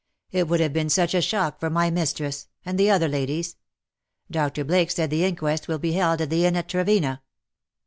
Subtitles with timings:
[0.31, 3.55] It would have been such a shock for my mistress— and the other ladies.
[4.31, 4.63] Dr.
[4.63, 7.19] Blake said the inquest would be held at the inn at Trevena.''